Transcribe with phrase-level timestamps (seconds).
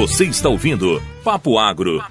[0.00, 2.02] Você está ouvindo Papo Agro,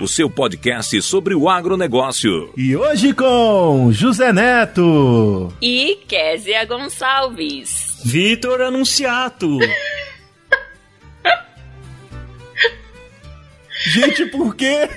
[0.00, 2.52] o seu podcast sobre o agronegócio.
[2.56, 8.00] E hoje com José Neto e Késia Gonçalves.
[8.04, 9.56] Vitor Anunciato.
[13.86, 14.88] Gente, por quê?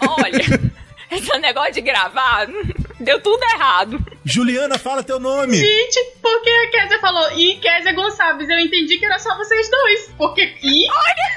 [0.00, 0.72] Olha,
[1.10, 2.46] esse negócio de gravar
[3.00, 3.98] deu tudo errado.
[4.24, 5.56] Juliana, fala teu nome.
[5.56, 10.10] Gente, porque a Kézia falou e Kézia Gonçalves, eu entendi que era só vocês dois.
[10.16, 10.86] Porque e?
[10.90, 11.28] Olha!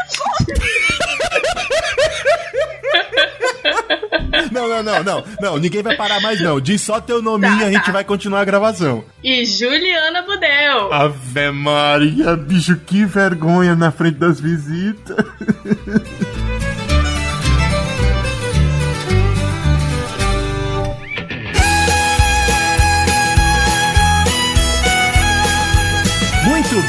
[4.51, 6.59] Não, não, não, não, não, ninguém vai parar mais não.
[6.59, 7.91] Diz só teu nominho tá, e a gente tá.
[7.91, 9.03] vai continuar a gravação.
[9.23, 10.93] E Juliana Budel.
[10.93, 15.17] Ave Maria, bicho, que vergonha na frente das visitas.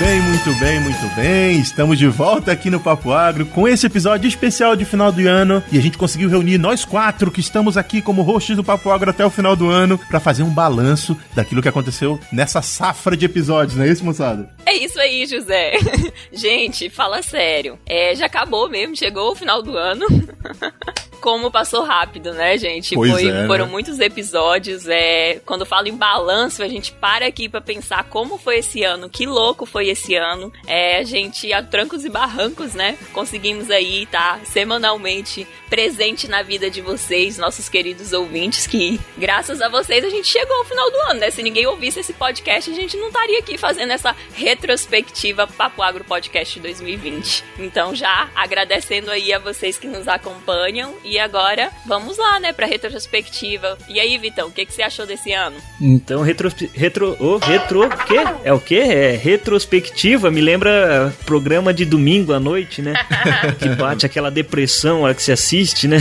[0.02, 1.60] bem, muito bem, muito bem.
[1.60, 5.62] Estamos de volta aqui no Papo Agro com esse episódio especial de final do ano
[5.70, 9.10] e a gente conseguiu reunir nós quatro que estamos aqui como hosts do Papo Agro
[9.10, 13.26] até o final do ano para fazer um balanço daquilo que aconteceu nessa safra de
[13.26, 14.50] episódios, não é isso, moçada?
[14.66, 15.74] É isso aí, José.
[16.32, 17.78] gente, fala sério.
[17.86, 20.04] É, já acabou mesmo, chegou o final do ano.
[21.22, 22.96] como passou rápido, né, gente?
[22.96, 23.70] Foi, é, foram né?
[23.70, 24.88] muitos episódios.
[24.88, 29.08] É, quando falo em balanço, a gente para aqui para pensar como foi esse ano,
[29.08, 30.52] que louco foi esse ano.
[30.66, 32.98] É, a gente, a trancos e barrancos, né?
[33.12, 39.62] Conseguimos aí estar tá, semanalmente presente na vida de vocês, nossos queridos ouvintes, que graças
[39.62, 41.30] a vocês a gente chegou ao final do ano, né?
[41.30, 46.04] Se ninguém ouvisse esse podcast, a gente não estaria aqui fazendo essa retrospectiva Papo Agro
[46.04, 47.44] Podcast 2020.
[47.60, 52.66] Então, já agradecendo aí a vocês que nos acompanham e agora, vamos lá, né, pra
[52.66, 53.78] retrospectiva.
[53.88, 55.56] E aí, Vitão, o que, que você achou desse ano?
[55.80, 56.52] Então, retro...
[56.74, 57.16] retro...
[57.18, 57.88] Oh, retro...
[58.06, 58.18] quê?
[58.44, 58.76] É o quê?
[58.76, 62.94] É retrospectiva, me lembra programa de domingo à noite, né?
[63.58, 65.98] que bate aquela depressão a hora que se assiste, né?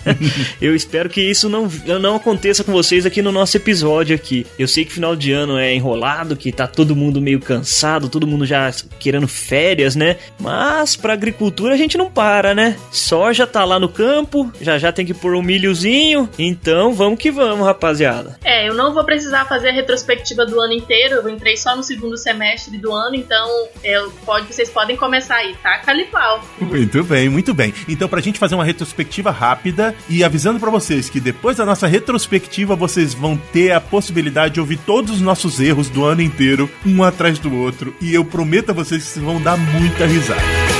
[0.60, 1.68] Eu espero que isso não,
[2.00, 4.46] não aconteça com vocês aqui no nosso episódio aqui.
[4.58, 8.26] Eu sei que final de ano é enrolado, que tá todo mundo meio cansado, todo
[8.26, 10.16] mundo já querendo férias, né?
[10.38, 12.76] Mas pra agricultura a gente não para, né?
[12.90, 16.28] Soja tá lá no campo, já já tem que pôr um milhozinho.
[16.38, 18.38] Então vamos que vamos, rapaziada.
[18.44, 21.16] É, eu não vou precisar fazer a retrospectiva do ano inteiro.
[21.16, 23.48] Eu entrei só no segundo semestre do ano, então
[23.82, 25.78] eu, pode, vocês podem começar aí, tá?
[25.78, 26.44] Calipau.
[26.60, 27.72] Muito bem, muito bem.
[27.88, 31.86] Então, pra gente fazer uma retrospectiva rápida e avisando para vocês que depois da nossa
[31.86, 36.70] retrospectiva vocês vão ter a possibilidade de ouvir todos os nossos erros do ano inteiro,
[36.84, 37.94] um atrás do outro.
[38.00, 40.73] E eu prometo a vocês que vocês vão dar muita risada.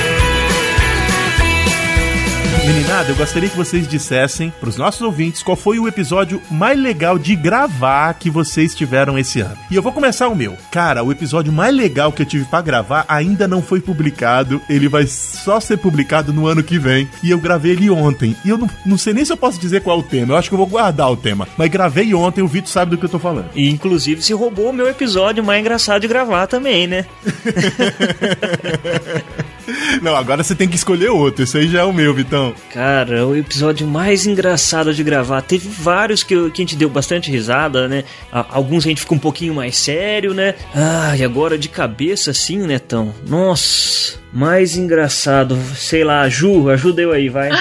[2.65, 6.79] Meninada, eu gostaria que vocês dissessem para os nossos ouvintes qual foi o episódio mais
[6.79, 9.55] legal de gravar que vocês tiveram esse ano.
[9.69, 10.57] E eu vou começar o meu.
[10.71, 14.59] Cara, o episódio mais legal que eu tive para gravar ainda não foi publicado.
[14.67, 17.07] Ele vai só ser publicado no ano que vem.
[17.21, 18.35] E eu gravei ele ontem.
[18.43, 20.33] E eu não, não sei nem se eu posso dizer qual é o tema.
[20.33, 21.47] Eu acho que eu vou guardar o tema.
[21.55, 23.51] Mas gravei ontem, o Vitor sabe do que eu tô falando.
[23.53, 27.05] E inclusive se roubou o meu episódio mais engraçado de gravar também, né?
[30.01, 31.43] Não, agora você tem que escolher outro.
[31.43, 32.53] Esse aí já é o meu, Vitão.
[32.71, 35.41] Cara, o episódio mais engraçado de gravar.
[35.41, 38.03] Teve vários que, que a gente deu bastante risada, né?
[38.31, 40.55] Alguns a gente ficou um pouquinho mais sério, né?
[40.73, 43.13] Ah, e agora de cabeça assim, Netão.
[43.27, 45.57] Nossa, mais engraçado.
[45.75, 47.49] Sei lá, Ju, ajuda eu aí, vai.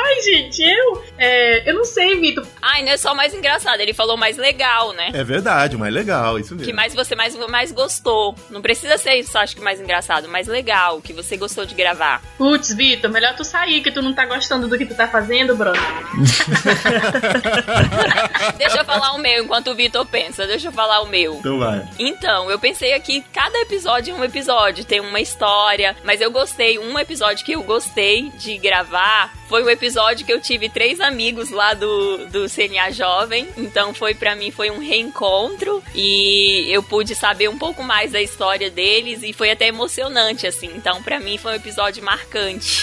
[0.00, 1.02] Ai, gente, eu.
[1.18, 2.46] É, eu não sei, Vitor.
[2.62, 5.10] Ai, não é só mais engraçado, ele falou mais legal, né?
[5.12, 6.66] É verdade, mais legal, isso mesmo.
[6.66, 8.34] Que mais você mais, mais gostou.
[8.50, 12.22] Não precisa ser só acho que mais engraçado, mais legal, que você gostou de gravar.
[12.36, 15.56] Putz, Vitor, melhor tu sair, que tu não tá gostando do que tu tá fazendo,
[15.56, 15.80] brother.
[18.58, 20.46] deixa eu falar o meu enquanto o Vitor pensa.
[20.46, 21.34] Deixa eu falar o meu.
[21.34, 21.86] Então vai.
[21.98, 26.78] Então, eu pensei aqui, cada episódio é um episódio, tem uma história, mas eu gostei,
[26.78, 31.50] um episódio que eu gostei de gravar foi um episódio que eu tive três amigos
[31.50, 37.14] lá do, do CNA Jovem, então foi para mim foi um reencontro e eu pude
[37.14, 40.70] saber um pouco mais da história deles e foi até emocionante assim.
[40.74, 42.82] Então para mim foi um episódio marcante.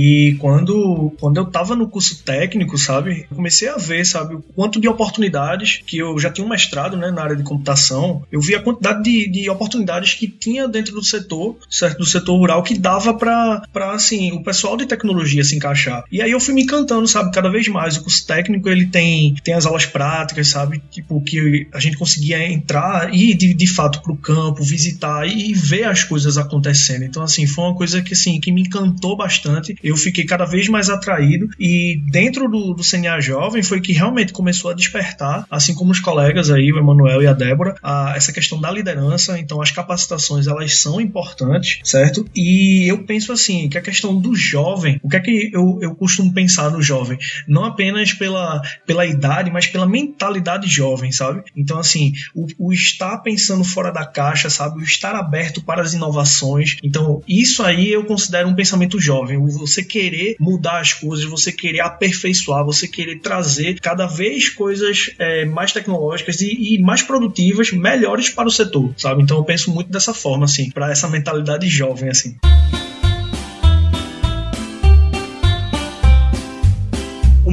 [0.00, 4.80] E quando, quando eu tava no curso técnico, sabe, comecei a ver, sabe, o quanto
[4.80, 8.54] de oportunidades que eu já tinha um mestrado, né, na área de computação, eu vi
[8.54, 12.78] a quantidade de, de oportunidades que tinha dentro do setor, certo, do setor rural, que
[12.78, 13.62] dava para
[13.92, 16.04] assim, o pessoal de tecnologia se encaixar.
[16.10, 17.96] E aí eu fui me encantando, sabe, cada vez mais.
[17.96, 22.42] O curso técnico, ele tem, tem as aulas práticas, sabe, tipo, que a gente conseguia
[22.50, 27.04] entrar e de, de fato pro campo, visitar e ver as coisas acontecendo.
[27.04, 30.68] Então, assim, foi uma coisa que, assim, que me encantou bastante eu fiquei cada vez
[30.68, 35.74] mais atraído e dentro do, do CNA Jovem foi que realmente começou a despertar, assim
[35.74, 39.38] como os colegas aí, o Emanuel e a Débora, a, essa questão da liderança.
[39.38, 42.24] Então, as capacitações elas são importantes, certo?
[42.34, 45.94] E eu penso assim que a questão do jovem, o que é que eu, eu
[45.94, 47.18] costumo pensar no jovem?
[47.46, 51.42] Não apenas pela, pela idade, mas pela mentalidade jovem, sabe?
[51.56, 54.80] Então, assim, o, o estar pensando fora da caixa, sabe?
[54.80, 56.76] O estar aberto para as inovações.
[56.82, 59.38] Então, isso aí eu considero um pensamento jovem.
[59.72, 65.46] Você querer mudar as coisas, você querer aperfeiçoar, você querer trazer cada vez coisas é,
[65.46, 69.22] mais tecnológicas e, e, mais produtivas, melhores para o setor, sabe?
[69.22, 72.36] Então eu penso muito dessa forma, assim, para essa mentalidade jovem, assim.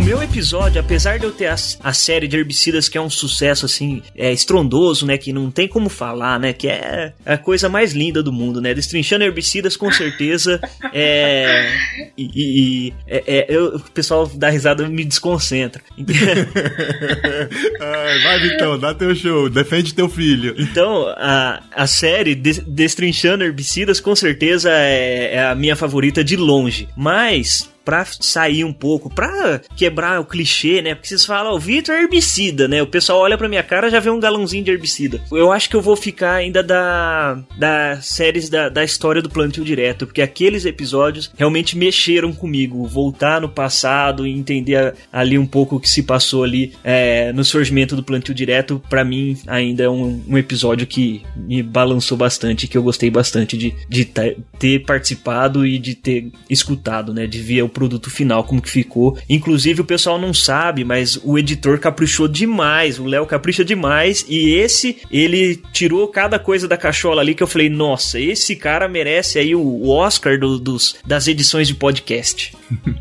[0.09, 3.67] Meu episódio, apesar de eu ter a, a, série de herbicidas que é um sucesso
[3.67, 7.93] assim, é estrondoso, né, que não tem como falar, né, que é a coisa mais
[7.93, 10.59] linda do mundo, né, destrinchando herbicidas com certeza
[10.91, 11.71] é
[12.17, 15.79] e, e é, é, eu, o pessoal dá risada me desconcentra.
[18.23, 20.55] vai então, dá teu show, defende teu filho.
[20.57, 26.35] Então a, a série de, destrinchando herbicidas com certeza é, é a minha favorita de
[26.35, 30.93] longe, mas pra sair um pouco, pra quebrar o clichê, né?
[30.93, 32.83] Porque vocês falam, o Vitor é herbicida, né?
[32.83, 35.19] O pessoal olha pra minha cara já vê um galãozinho de herbicida.
[35.31, 39.65] Eu acho que eu vou ficar ainda da, das séries da, da história do plantio
[39.65, 42.85] direto, porque aqueles episódios realmente mexeram comigo.
[42.85, 47.43] Voltar no passado e entender ali um pouco o que se passou ali é, no
[47.43, 52.67] surgimento do plantio direto, para mim ainda é um, um, episódio que me balançou bastante,
[52.67, 57.25] que eu gostei bastante de, de ter participado e de ter escutado, né?
[57.25, 59.17] De ver o produto final, como que ficou.
[59.29, 64.49] Inclusive, o pessoal não sabe, mas o editor caprichou demais, o Léo capricha demais, e
[64.49, 69.39] esse, ele tirou cada coisa da cachola ali que eu falei, nossa, esse cara merece
[69.39, 72.53] aí o Oscar do, dos, das edições de podcast.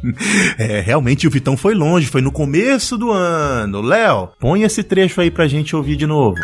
[0.57, 3.83] é, realmente o Vitão foi longe, foi no começo do ano.
[3.83, 6.37] Léo, põe esse trecho aí pra gente ouvir de novo.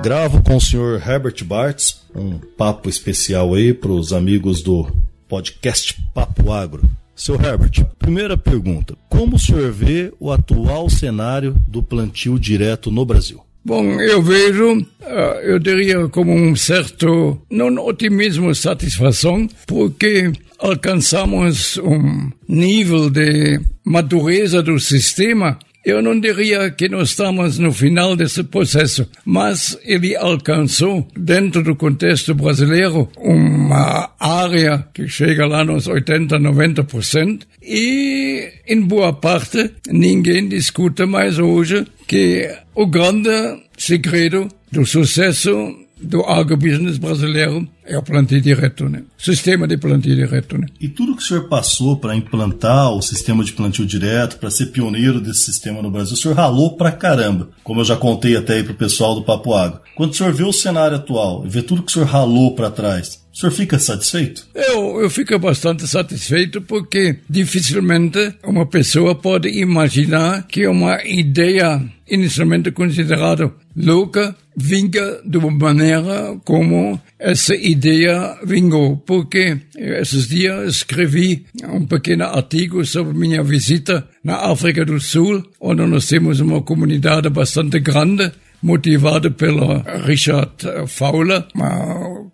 [0.00, 4.86] Gravo com o senhor Herbert Bartz um papo especial aí para os amigos do
[5.28, 6.82] podcast Papo Agro.
[7.16, 13.04] Seu Herbert, primeira pergunta: como o senhor vê o atual cenário do plantio direto no
[13.04, 13.42] Brasil?
[13.64, 22.30] Bom, eu vejo, ah, eu diria como um certo, não otimismo, satisfação, porque alcançamos um
[22.48, 25.58] nível de madureza do sistema
[25.90, 31.74] eu não diria que nós estamos no final desse processo, mas ele alcançou, dentro do
[31.74, 40.48] contexto brasileiro, uma área que chega lá nos 80, 90%, e, em boa parte, ninguém
[40.48, 43.30] discute mais hoje que o grande
[43.76, 49.02] segredo do sucesso do agrobusiness brasileiro é o plantio direto, né?
[49.16, 50.66] Sistema de plantio direto, né?
[50.80, 54.66] E tudo que o senhor passou para implantar o sistema de plantio direto, para ser
[54.66, 58.54] pioneiro desse sistema no Brasil, o senhor ralou pra caramba, como eu já contei até
[58.54, 59.82] aí pro pessoal do Papo Água.
[59.96, 63.26] Quando o senhor vê o cenário atual vê tudo que o senhor ralou para trás,
[63.38, 64.48] o senhor fica satisfeito?
[64.52, 71.80] Eu, eu fico bastante satisfeito porque dificilmente uma pessoa pode imaginar que uma ideia
[72.10, 81.46] inicialmente considerada louca vinga de uma maneira como essa ideia vingou, porque esses dias escrevi
[81.62, 87.28] um pequeno artigo sobre minha visita na África do Sul, onde nós temos uma comunidade
[87.28, 90.50] bastante grande, motivada pelo Richard
[90.88, 91.46] Fowler,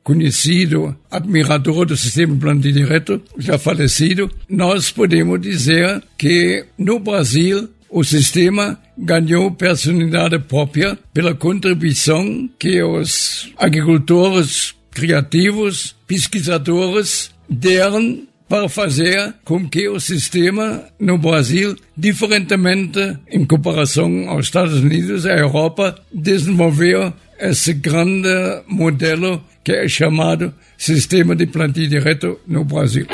[0.04, 4.30] conhecido admirador do sistema plantio direto, já falecido.
[4.48, 13.50] Nós podemos dizer que no Brasil o sistema ganhou personalidade própria pela contribuição que os
[13.56, 24.28] agricultores criativos, pesquisadores deram para fazer com que o sistema no Brasil, diferentemente em comparação
[24.28, 31.46] aos Estados Unidos e à Europa, desenvolveu esse grande modelo que é chamado sistema de
[31.46, 33.06] plantio direto no Brasil.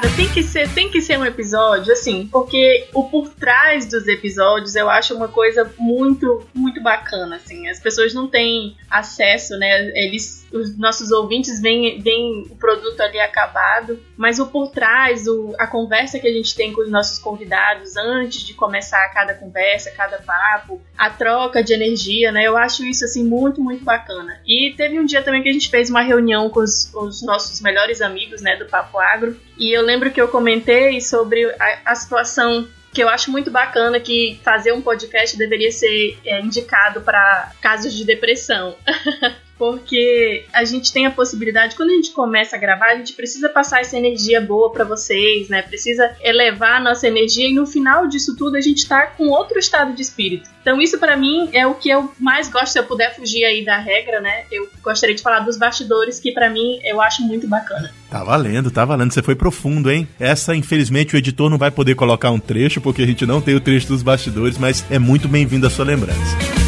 [0.00, 4.08] Cara, tem que ser, tem que ser um episódio, assim, porque o por trás dos
[4.08, 7.68] episódios eu acho uma coisa muito, muito bacana, assim.
[7.68, 9.90] As pessoas não têm acesso, né?
[9.94, 15.54] Eles, os nossos ouvintes veem, veem o produto ali acabado, mas o por trás, o,
[15.58, 19.90] a conversa que a gente tem com os nossos convidados antes de começar cada conversa,
[19.90, 22.44] cada papo, a troca de energia, né?
[22.44, 24.40] Eu acho isso, assim, muito, muito bacana.
[24.46, 27.60] E teve um dia também que a gente fez uma reunião com os, os nossos
[27.60, 31.94] melhores amigos, né, do Papo Agro, e eu lembro que eu comentei sobre a, a
[31.94, 37.52] situação que eu acho muito bacana que fazer um podcast deveria ser é, indicado para
[37.60, 38.74] casos de depressão.
[39.60, 43.46] porque a gente tem a possibilidade, quando a gente começa a gravar, a gente precisa
[43.46, 45.60] passar essa energia boa para vocês, né?
[45.60, 49.58] Precisa elevar a nossa energia e no final disso tudo a gente tá com outro
[49.58, 50.48] estado de espírito.
[50.62, 53.62] Então isso para mim é o que eu mais gosto, se eu puder fugir aí
[53.62, 54.44] da regra, né?
[54.50, 57.92] Eu gostaria de falar dos bastidores, que para mim eu acho muito bacana.
[58.10, 59.12] Tá valendo, tá valendo.
[59.12, 60.08] Você foi profundo, hein?
[60.18, 63.54] Essa, infelizmente, o editor não vai poder colocar um trecho, porque a gente não tem
[63.54, 66.59] o trecho dos bastidores, mas é muito bem-vindo a sua lembrança.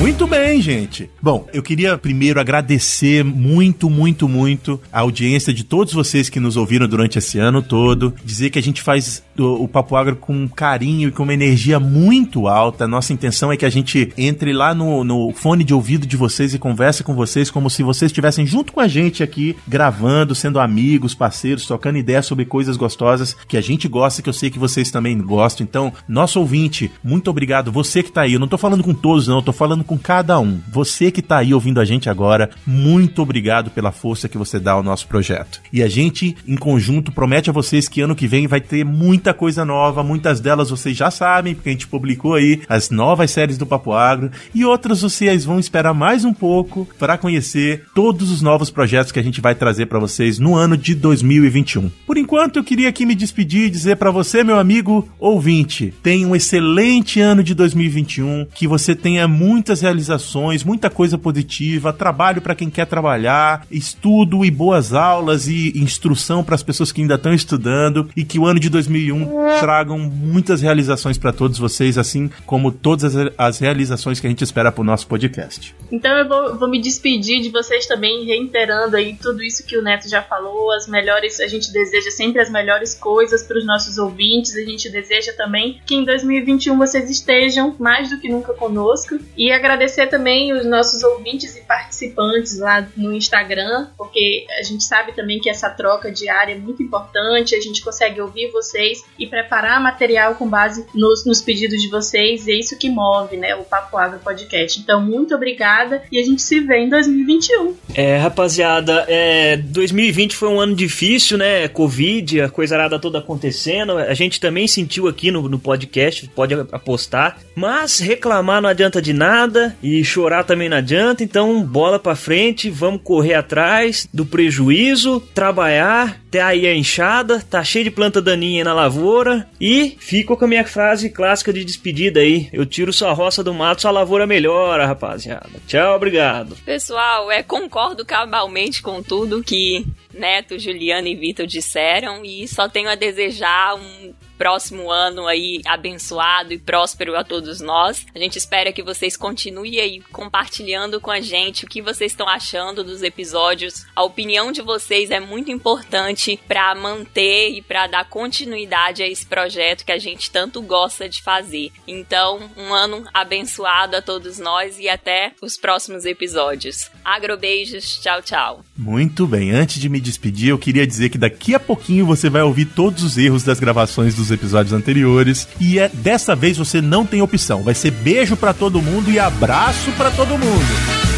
[0.00, 1.10] Muito bem, gente.
[1.20, 6.56] Bom, eu queria primeiro agradecer muito, muito, muito a audiência de todos vocês que nos
[6.56, 8.14] ouviram durante esse ano todo.
[8.24, 11.78] Dizer que a gente faz o, o Papo Agro com carinho e com uma energia
[11.78, 12.88] muito alta.
[12.88, 16.54] Nossa intenção é que a gente entre lá no, no fone de ouvido de vocês
[16.54, 20.58] e converse com vocês como se vocês estivessem junto com a gente aqui, gravando, sendo
[20.58, 24.58] amigos, parceiros, trocando ideias sobre coisas gostosas que a gente gosta, que eu sei que
[24.58, 25.62] vocês também gostam.
[25.62, 27.70] Então, nosso ouvinte, muito obrigado.
[27.70, 29.98] Você que tá aí, eu não tô falando com todos, não, eu tô falando com
[29.98, 30.60] cada um.
[30.70, 34.70] Você que está aí ouvindo a gente agora, muito obrigado pela força que você dá
[34.70, 35.60] ao nosso projeto.
[35.72, 39.34] E a gente, em conjunto, promete a vocês que ano que vem vai ter muita
[39.34, 40.04] coisa nova.
[40.04, 43.92] Muitas delas vocês já sabem, porque a gente publicou aí as novas séries do Papo
[43.92, 44.30] Agro.
[44.54, 49.18] E outras vocês vão esperar mais um pouco para conhecer todos os novos projetos que
[49.18, 51.90] a gente vai trazer para vocês no ano de 2021.
[52.06, 56.28] Por enquanto, eu queria aqui me despedir e dizer para você, meu amigo ouvinte, tenha
[56.28, 62.54] um excelente ano de 2021, que você tenha muitas realizações, muita coisa positiva, trabalho para
[62.54, 67.32] quem quer trabalhar, estudo e boas aulas e instrução para as pessoas que ainda estão
[67.32, 69.26] estudando e que o ano de 2001
[69.60, 74.44] tragam muitas realizações para todos vocês, assim como todas as, as realizações que a gente
[74.44, 75.74] espera para o nosso podcast.
[75.90, 79.82] Então eu vou, vou, me despedir de vocês também, reiterando aí tudo isso que o
[79.82, 83.98] Neto já falou, as melhores, a gente deseja sempre as melhores coisas para os nossos
[83.98, 89.18] ouvintes, a gente deseja também que em 2021 vocês estejam mais do que nunca conosco
[89.36, 94.82] e agradecer agradecer também os nossos ouvintes e participantes lá no Instagram, porque a gente
[94.82, 99.26] sabe também que essa troca diária é muito importante, a gente consegue ouvir vocês e
[99.26, 103.54] preparar material com base nos, nos pedidos de vocês, e é isso que move, né,
[103.54, 104.80] o Papo Agro Podcast.
[104.80, 107.76] Então, muito obrigada e a gente se vê em 2021.
[107.94, 113.96] É, rapaziada, é, 2020 foi um ano difícil, né, Covid, a coisa arada toda acontecendo,
[113.96, 119.12] a gente também sentiu aqui no, no podcast, pode apostar, mas reclamar não adianta de
[119.12, 124.24] nada, nada e chorar também não adianta, então bola para frente, vamos correr atrás do
[124.24, 130.36] prejuízo, trabalhar, ter aí a enxada, tá cheio de planta daninha na lavoura e fico
[130.36, 132.48] com a minha frase clássica de despedida aí.
[132.52, 135.50] Eu tiro sua roça do mato, sua lavoura melhora, rapaziada.
[135.66, 136.56] Tchau, obrigado.
[136.64, 142.88] Pessoal, é concordo cabalmente com tudo que Neto, Juliana e Vitor disseram e só tenho
[142.88, 148.06] a desejar um próximo ano aí abençoado e próspero a todos nós.
[148.14, 152.26] A gente espera que vocês continuem aí compartilhando com a gente o que vocês estão
[152.26, 153.84] achando dos episódios.
[153.94, 159.26] A opinião de vocês é muito importante para manter e para dar continuidade a esse
[159.26, 161.70] projeto que a gente tanto gosta de fazer.
[161.86, 166.90] Então, um ano abençoado a todos nós e até os próximos episódios.
[167.04, 168.64] Agrobeijos, tchau, tchau.
[168.74, 172.40] Muito bem, antes de me despedir, eu queria dizer que daqui a pouquinho você vai
[172.40, 175.48] ouvir todos os erros das gravações dos episódios anteriores.
[175.60, 177.62] E é dessa vez você não tem opção.
[177.62, 181.09] Vai ser beijo para todo mundo e abraço para todo mundo.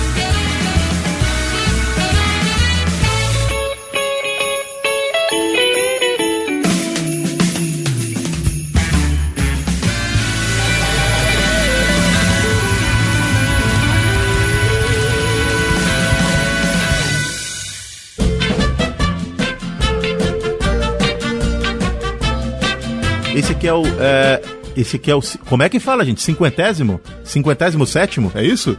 [23.34, 23.82] Esse aqui é o.
[23.98, 24.42] É,
[24.76, 25.20] esse aqui é o.
[25.48, 26.20] Como é que fala, gente?
[26.22, 27.00] Cinquentésimo?
[27.24, 28.30] Cinquentésimo sétimo?
[28.34, 28.76] É isso?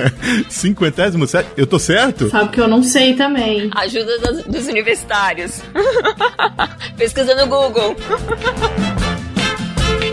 [0.48, 1.54] Cinquentésimo sétimo?
[1.56, 2.28] Eu tô certo?
[2.28, 3.70] Sabe que eu não sei também.
[3.74, 5.62] Ajuda dos, dos universitários.
[6.96, 7.96] Pesquisa no Google.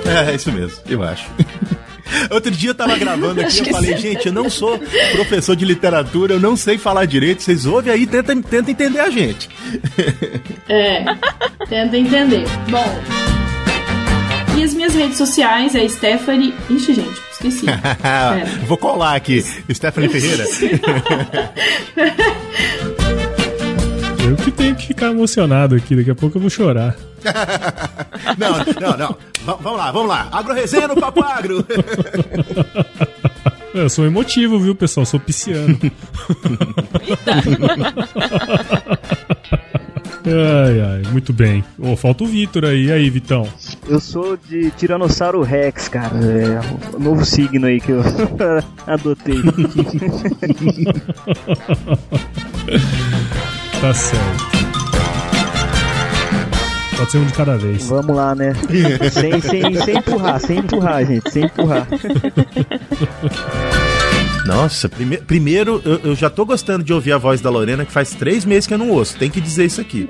[0.06, 1.26] É, é isso mesmo, eu acho.
[2.30, 4.78] Outro dia eu tava gravando aqui e eu falei, gente, eu não sou
[5.14, 9.00] professor de literatura, eu não sei falar direito, vocês ouvem aí e tentam tenta entender
[9.00, 9.50] a gente.
[10.68, 11.06] É,
[11.70, 12.44] tenta entender.
[12.70, 13.32] Bom.
[14.62, 16.54] E as minhas redes sociais é Stephanie.
[16.70, 17.66] Ixi, gente, esqueci.
[18.68, 19.44] Vou colar aqui.
[19.72, 20.46] Stephanie Ferreira.
[24.24, 26.96] Eu que tenho que ficar emocionado aqui, daqui a pouco eu vou chorar.
[28.38, 29.10] não, não, não.
[29.10, 29.18] V
[29.62, 30.30] vamos lá, vamos lá.
[30.32, 31.66] Agro resenha no Papo Agro.
[33.74, 35.06] Eu sou emotivo, viu, pessoal?
[35.06, 35.78] Sou pisciano.
[40.26, 41.64] Ai, ai, muito bem.
[41.80, 42.86] Oh, falta o Vitor aí.
[42.86, 43.48] E aí, Vitão?
[43.88, 46.14] Eu sou de Tiranossauro Rex, cara.
[46.16, 46.60] É
[46.96, 48.04] o novo signo aí que eu
[48.86, 49.42] adotei.
[53.82, 54.52] tá certo.
[56.98, 57.88] Pode ser um de cada vez.
[57.88, 58.54] Vamos lá, né?
[59.12, 61.88] sem, sem, sem empurrar, sem empurrar, gente, sem empurrar.
[64.46, 67.92] Nossa, prime primeiro eu, eu, já tô gostando de ouvir a voz da Lorena, que
[67.92, 69.18] faz três meses que eu não ouço.
[69.18, 70.10] Tem que dizer isso aqui.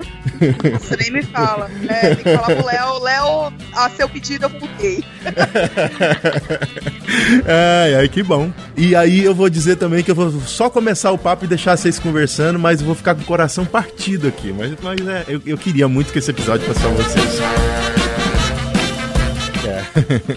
[0.79, 1.69] Você nem me fala.
[1.87, 5.03] É, tem que falar pro Léo, Léo, a seu pedido eu voltei.
[7.45, 8.51] ai, ai, que bom.
[8.75, 11.77] E aí eu vou dizer também que eu vou só começar o papo e deixar
[11.77, 14.53] vocês conversando, mas eu vou ficar com o coração partido aqui.
[14.53, 18.00] Mas, mas é, eu, eu queria muito que esse episódio fosse pra vocês.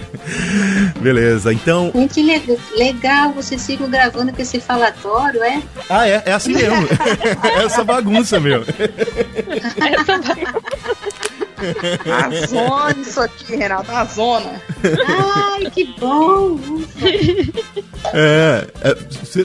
[1.00, 1.90] Beleza, então.
[1.94, 2.22] Gente,
[2.76, 5.62] legal, vocês ficam gravando com esse falatório, é?
[5.88, 6.22] Ah, é?
[6.26, 6.86] É assim mesmo.
[7.44, 8.62] é essa bagunça, meu.
[8.62, 10.94] essa bagunça.
[12.12, 14.60] A zona isso aqui, Renato, a zona.
[15.08, 16.58] Ai, que bom.
[18.12, 18.94] É, é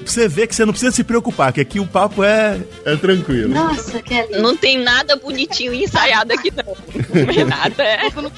[0.05, 3.53] você vê que você não precisa se preocupar, que aqui o papo é, é tranquilo.
[3.53, 4.39] Nossa, Kelly.
[4.39, 6.75] Não tem nada bonitinho ensaiado aqui, não.
[7.13, 8.07] Renata, é.
[8.07, 8.31] Eu não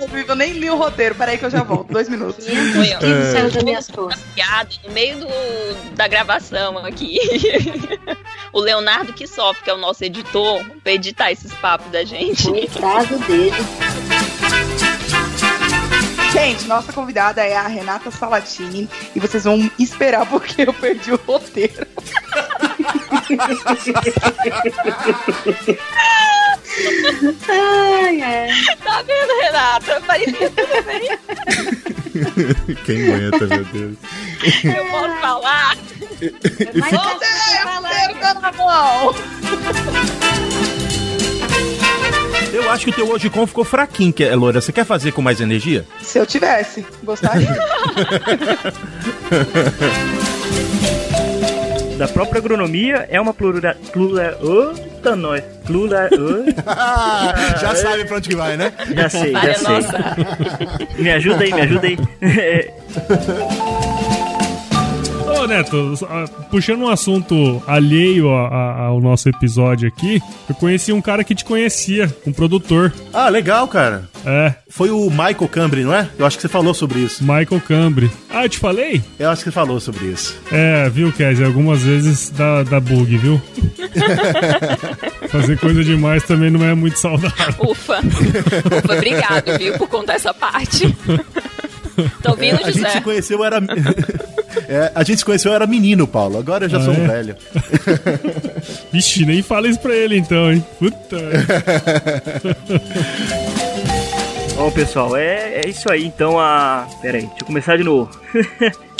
[0.00, 1.14] ao vivo, eu nem li o roteiro.
[1.14, 2.46] Peraí que eu já volto, dois minutos.
[2.46, 2.98] Foi, ó.
[2.98, 3.32] É.
[3.32, 4.22] Saiu das minhas costas.
[4.84, 5.26] No meio do,
[5.94, 7.18] da gravação aqui.
[8.52, 12.44] o Leonardo que sofre, que é o nosso editor, pra editar esses papos da gente.
[12.44, 13.56] Coitado dele.
[16.32, 21.16] Gente, nossa convidada é a Renata Salatini e vocês vão esperar porque eu perdi o
[21.16, 21.86] roteiro.
[27.48, 28.48] ai, ai.
[28.84, 30.00] Tá vendo, Renata?
[30.06, 31.18] Parecia tudo bem.
[32.84, 33.96] Quem aguenta, meu Deus.
[34.64, 35.76] Eu posso falar?
[36.20, 39.14] Roteiro, roteiro, tá na mão.
[42.52, 44.60] Eu acho que o teu hoje com ficou fraquinho, que, Loura.
[44.60, 45.86] Você quer fazer com mais energia?
[46.00, 47.48] Se eu tivesse, gostaria.
[51.98, 53.74] da própria agronomia é uma plural.
[53.92, 55.42] plural Eita, nós.
[55.64, 56.08] Plural.
[57.60, 58.72] já sabe pra onde que vai, né?
[58.94, 59.76] Já sei, já sei.
[60.98, 61.98] Me ajuda aí, me ajuda aí.
[65.48, 65.94] Neto,
[66.50, 71.34] puxando um assunto alheio a, a, ao nosso episódio aqui, eu conheci um cara que
[71.34, 72.92] te conhecia, um produtor.
[73.12, 74.08] Ah, legal, cara.
[74.26, 74.54] É.
[74.68, 76.08] Foi o Michael Cambry, não é?
[76.18, 77.22] Eu acho que você falou sobre isso.
[77.24, 78.10] Michael Cambry.
[78.28, 79.02] Ah, eu te falei?
[79.18, 80.38] Eu acho que você falou sobre isso.
[80.52, 81.46] É, viu, Kézia?
[81.46, 83.40] Algumas vezes dá, dá bug, viu?
[85.30, 87.54] Fazer coisa demais também não é muito saudável.
[87.58, 88.00] Ufa.
[88.00, 90.94] Ufa, obrigado, viu, por contar essa parte.
[92.22, 93.58] Tô ouvindo, é, A gente se conheceu, era...
[94.66, 96.38] É, a gente se conheceu, eu era menino, Paulo.
[96.38, 96.96] Agora eu já ah, sou é?
[96.96, 97.36] um velho.
[98.92, 100.64] Vixe, nem fala isso pra ele então, hein?
[100.78, 101.16] Puta.
[104.56, 106.04] Bom, pessoal, é, é isso aí.
[106.04, 106.88] Então, a.
[107.00, 108.10] Pera aí, deixa eu começar de novo.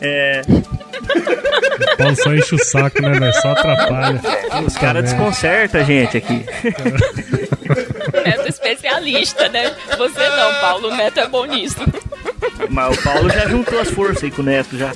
[0.00, 0.42] é.
[0.48, 3.34] O Paulo só enche o saco, né, velho?
[3.34, 4.20] Só atrapalha.
[4.64, 6.46] Os caras desconcertam a gente aqui.
[8.24, 9.74] Neto especialista, né?
[9.98, 10.88] Você não, Paulo.
[10.88, 11.80] O Neto é bom nisso.
[12.70, 14.92] Mas o Paulo já juntou as forças aí com o Neto já.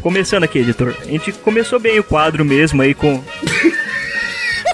[0.00, 0.94] Começando aqui, editor.
[1.00, 3.22] A gente começou bem o quadro mesmo aí com.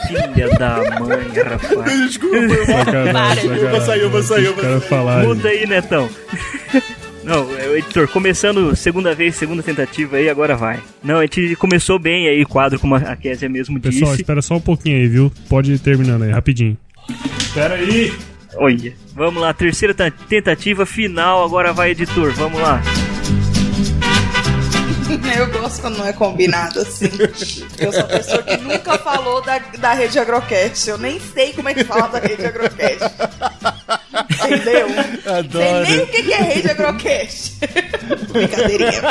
[0.06, 2.06] Filha da mãe, rapaz.
[2.06, 4.80] Desculpa, sacanagem, Eu vou sair, eu vou sair, eu vou sair.
[4.82, 6.08] Falar, Muda aí, Netão.
[7.24, 10.78] Não, é, editor, começando segunda vez, segunda tentativa aí, agora vai.
[11.02, 14.00] Não, a gente começou bem aí o quadro, como a Kézia mesmo disse.
[14.00, 15.32] Pessoal, espera só um pouquinho aí, viu?
[15.48, 16.76] Pode ir terminando aí, rapidinho.
[17.38, 18.12] Espera aí!
[18.56, 18.94] Olha.
[19.14, 21.44] Vamos lá, terceira tentativa final.
[21.44, 22.32] Agora vai, editor.
[22.32, 22.80] Vamos lá.
[25.36, 27.10] Eu gosto quando não é combinado assim.
[27.78, 30.88] Eu sou a pessoa que nunca falou da, da rede Agrocast.
[30.88, 33.04] Eu nem sei como é que fala da rede Agrocast.
[34.44, 34.86] Entendeu?
[35.26, 35.86] Adoro.
[35.86, 37.58] Sei nem o que é rede Agrocast.
[38.32, 39.02] Brincadeirinha.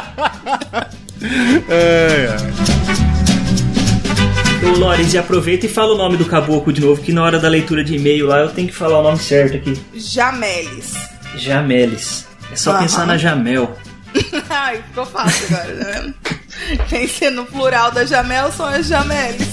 [1.69, 2.27] É,
[3.09, 3.12] é.
[4.65, 7.49] Ô, Lorenz, aproveita e fala o nome do caboclo de novo, que na hora da
[7.49, 9.79] leitura de e-mail lá eu tenho que falar o nome certo aqui.
[9.93, 10.93] Jameles.
[11.35, 12.27] Jameles.
[12.51, 13.75] É só pensar na Jamel.
[14.49, 16.15] Ai, ficou fácil agora, tá vendo?
[16.89, 19.47] Pensei no plural da Jamel, são as Jameles.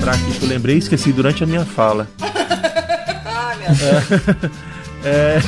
[0.00, 2.08] Pra aqui que eu lembrei e esqueci durante a minha fala.
[2.20, 4.52] ah, minha Deus.
[5.04, 5.38] é...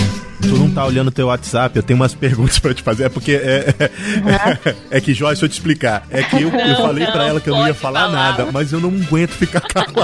[0.00, 0.03] é...
[0.48, 3.04] Tu não tá olhando teu WhatsApp, eu tenho umas perguntas pra te fazer.
[3.04, 6.06] É porque é, é, é que, Joyce, deixa eu te explicar.
[6.10, 8.12] É que eu, não, eu falei não, pra ela que eu não ia falar, falar,
[8.12, 9.96] nada, mas eu não aguento ficar calado.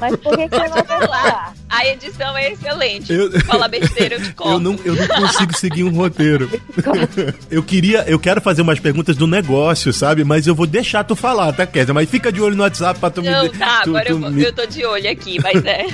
[0.00, 1.54] Mas por que, você não vai falar?
[1.72, 3.10] A edição é excelente.
[3.10, 4.32] Eu, Falar besteira, eu te.
[4.42, 6.50] Eu não, eu não consigo seguir um roteiro.
[7.50, 10.24] eu queria, eu quero fazer umas perguntas do negócio, sabe?
[10.24, 11.94] Mas eu vou deixar tu falar, tá, Kézia?
[11.94, 13.48] Mas fica de olho no WhatsApp pra tu não, me...
[13.48, 14.42] Não, tá, tu, agora tu eu, me...
[14.42, 15.86] eu tô de olho aqui, mas é...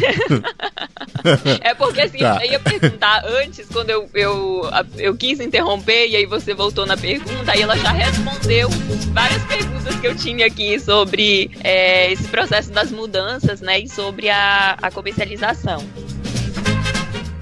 [1.71, 2.41] é porque assim, tá.
[2.43, 4.63] eu ia perguntar antes, quando eu, eu,
[4.97, 8.69] eu quis interromper, e aí você voltou na pergunta, aí ela já respondeu
[9.13, 13.79] várias perguntas que eu tinha aqui sobre é, esse processo das mudanças, né?
[13.81, 15.68] E sobre a, a comercialização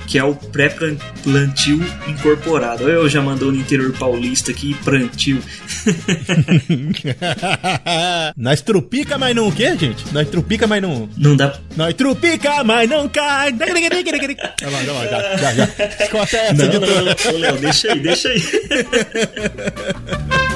[0.07, 2.89] que é o pré-plantio incorporado.
[2.89, 5.43] Eu já mandou no interior paulista aqui, plantio.
[8.37, 10.05] Nós trupica, mas não o quê, gente?
[10.12, 11.09] Nós trupica, mas não...
[11.17, 11.59] Não dá...
[11.77, 13.53] Nós trupica, mas não cai.
[14.57, 15.65] Tá bom, tá bom, já, já, já.
[16.05, 18.43] Escota essa, não, não, Ô, Léo, deixa aí, deixa aí.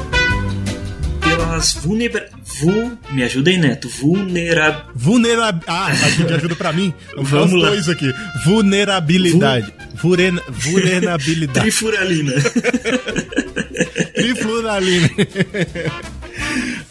[1.41, 2.29] pelas vulnera...
[2.61, 2.99] Vu...
[3.11, 3.89] Me ajuda aí, Neto.
[3.89, 4.85] Vulnera...
[4.95, 5.63] Vulnerab...
[5.67, 6.93] Ah, a gente ajuda pra mim.
[7.17, 7.71] Vamos lá.
[7.71, 8.13] dois aqui.
[8.45, 9.73] Vulnerabilidade.
[9.95, 10.17] Vu...
[10.49, 11.61] Vulnerabilidade.
[11.61, 12.33] Trifuralina.
[14.15, 15.09] Trifuralina.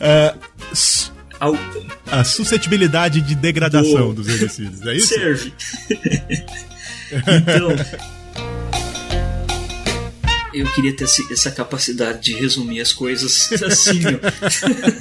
[0.01, 0.39] uh,
[1.39, 1.57] Ao...
[2.11, 5.07] A suscetibilidade de degradação dos herbicidas, é isso?
[5.07, 5.53] Serve.
[7.11, 7.75] então,
[10.59, 14.19] eu queria ter essa capacidade de resumir as coisas assim, meu.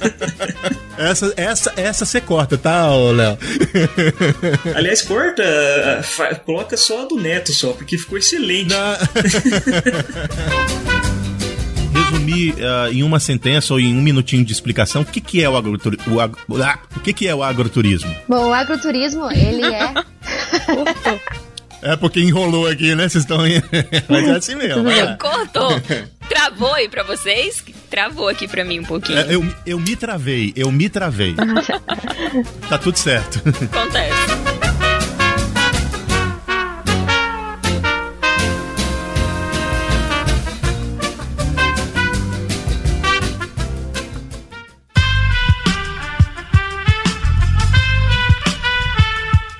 [0.97, 3.37] essa, essa, essa você corta, tá, Léo?
[4.75, 5.43] Aliás, corta,
[6.45, 8.73] coloca só a do Neto só, porque ficou excelente.
[12.09, 15.49] resumir uh, em uma sentença ou em um minutinho de explicação o que, que é
[15.49, 16.15] o agroturismo?
[16.15, 16.35] O, ag...
[16.63, 18.13] ah, o que, que é o agroturismo?
[18.27, 19.93] Bom, o agroturismo, ele é.
[21.81, 23.07] É porque enrolou aqui, né?
[23.07, 23.39] Vocês estão.
[24.09, 24.83] Mas é assim mesmo.
[25.17, 25.81] Cortou.
[26.27, 27.63] Travou aí pra vocês?
[27.89, 29.17] Travou aqui pra mim um pouquinho.
[29.17, 31.35] É, eu, eu me travei, eu me travei.
[32.69, 33.41] tá tudo certo.
[33.71, 34.48] Acontece.